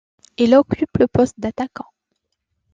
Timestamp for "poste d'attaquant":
1.07-1.91